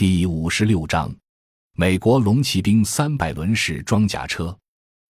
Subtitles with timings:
[0.00, 1.14] 第五十六章，
[1.76, 4.56] 美国龙骑兵三百轮式装甲车。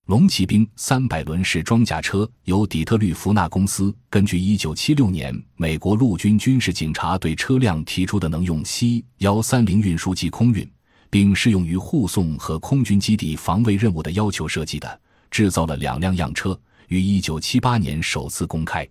[0.07, 10.69] 龙骑兵三百轮式装甲车由底特律福纳公司根据一九七六年美国陆军军事警察对车辆提出的能用 C 幺三零运输机空运，
[11.09, 15.01] 并适用于护送和空军基地防卫任务的要求设计的，
[15.31, 18.85] 制造了两辆样车，于一九七八年首次公开。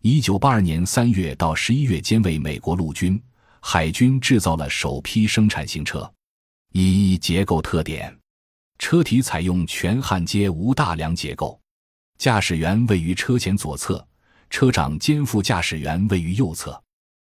[0.00, 3.22] 一九八二年三月到十一月间，为美国陆军。
[3.66, 6.08] 海军制造了首批生产型车。
[6.72, 8.14] 一结构特点：
[8.78, 11.58] 车体采用全焊接无大梁结构，
[12.18, 14.06] 驾驶员位于车前左侧，
[14.50, 16.78] 车长兼副驾驶员位于右侧。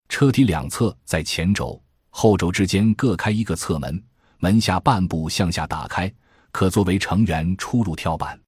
[0.09, 4.03] 车体两侧在前轴、后轴之间各开一个侧门，
[4.39, 6.11] 门下半部向下打开，
[6.51, 8.41] 可作为成员出入跳板。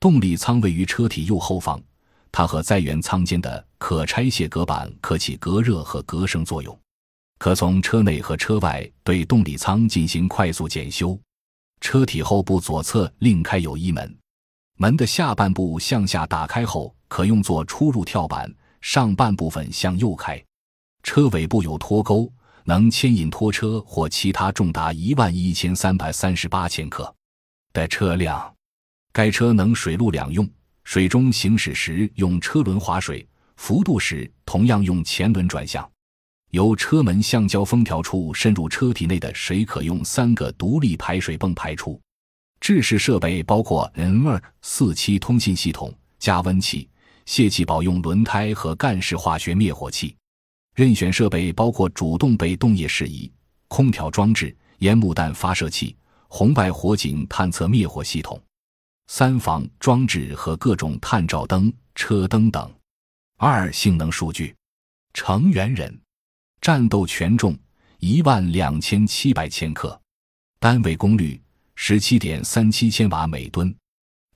[0.00, 1.80] 动力舱位于车体右后方，
[2.32, 6.76] 它和载员舱间的可拆卸隔板可起隔热和隔声作用。
[7.40, 11.18] 可从车内和车外对动力舱进行快速检修。
[11.80, 14.14] 车体后部左侧另开有一门，
[14.76, 20.38] 门的下半部向下打开后可用作出入跳板，上半部分向右开。
[21.02, 22.30] 车尾部有拖钩，
[22.64, 27.12] 能牵引拖车或其他重达一万一千三百三十八千克
[27.72, 28.54] 的车辆。
[29.14, 30.46] 该车能水陆两用，
[30.84, 35.90] 水中行驶时用车轮划水，浮渡时同样用前轮转向。
[36.50, 42.00] 由车门橡胶封条处渗入车体内的水可用三个独立排水泵排出。
[42.60, 46.88] 制式设备包括 N2 四七通信系统、加温器、
[47.24, 50.14] 泄气保用轮胎和干式化学灭火器。
[50.74, 53.30] 任选设备包括主动被动液适宜、
[53.68, 55.96] 空调装置、烟幕弹发射器、
[56.28, 58.40] 红外火警探测灭火系统、
[59.08, 62.72] 三防装置和各种探照灯、车灯等。
[63.36, 64.54] 二、性能数据，
[65.14, 65.98] 成员人。
[66.60, 67.58] 战斗权重
[68.00, 69.98] 一万两千七百千克，
[70.58, 71.40] 单位功率
[71.74, 73.74] 十七点三七千瓦每吨，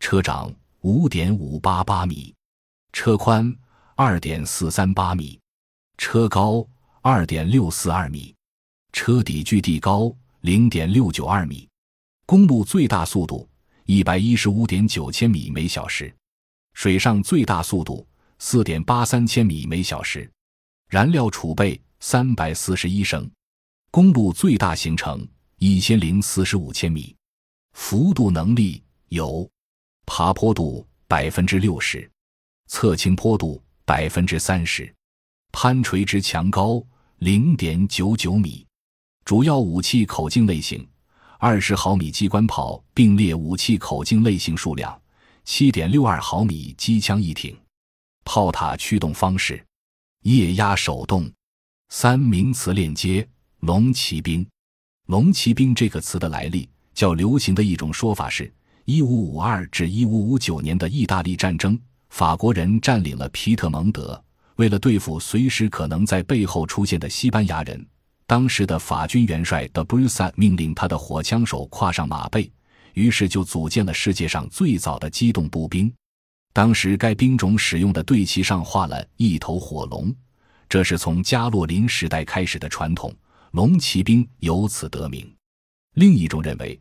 [0.01, 2.35] 车长五点五八八米，
[2.95, 3.55] 车宽
[3.95, 5.39] 二点四三八米，
[5.99, 6.67] 车高
[7.03, 8.35] 二点六四二米，
[8.95, 10.11] 车底距地高
[10.41, 11.69] 零点六九二米，
[12.25, 13.47] 公路最大速度
[13.85, 16.15] 一百一十五点九千米每小时，
[16.73, 18.07] 水上最大速度
[18.39, 20.31] 四点八三千米每小时，
[20.89, 21.79] 燃料储备。
[22.07, 23.29] 三百四十一升，
[23.91, 25.27] 公路最大行程
[25.57, 27.17] 一千零四十五千米，
[27.73, 29.51] 幅度能力有：
[30.05, 32.09] 爬坡度百分之六十，
[32.69, 34.95] 侧倾坡度百分之三十，
[35.51, 36.85] 攀垂直墙高
[37.21, 38.67] 零点九九米。
[39.25, 40.87] 主要武器口径类型：
[41.39, 45.01] 二十毫米机关炮并列武器口径类型数量：
[45.47, 47.59] 七点六二毫米机枪一挺。
[48.27, 49.67] 炮塔驱动方式：
[50.25, 51.33] 液压手动。
[51.97, 53.25] 三名词链接：
[53.61, 54.45] 龙骑兵。
[55.07, 58.53] 龙骑兵这个词的来历，较流行的一种说法是：
[58.85, 61.79] 一五五二至一五五九年的意大利战争，
[62.09, 64.21] 法国人占领了皮特蒙德。
[64.57, 67.87] 为了对付随时可能在背后出现的西班牙人，
[68.27, 72.51] 当时的法军元帅德布鲁萨命令他的火枪手跨上马背，
[72.95, 75.95] 于是就组建了世界上最早的机动步兵。
[76.53, 80.13] 当时该兵种使用的队旗上画了一头火龙。
[80.75, 83.15] 这是从加洛林时代开始的传统，
[83.53, 85.25] 龙骑兵由此得名。
[85.95, 86.77] 另一种认为，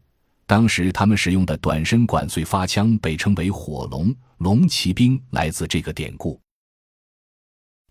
[0.48, 6.42] 当时他们使用的短身管碎发枪被称为火龙，龙骑兵来自这个典故。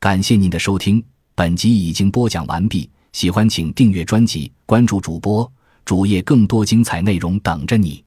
[0.00, 1.00] 感谢您的收听，
[1.36, 2.90] 本集已经播讲完毕。
[3.12, 5.48] 喜欢请订阅专辑，关注主播
[5.84, 8.04] 主页，更多精彩内容等着你。